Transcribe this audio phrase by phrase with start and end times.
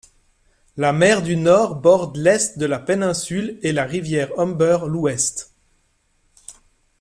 [0.77, 5.53] La mer du Nord borde l’est de la péninsule, et la rivière Humber l’ouest.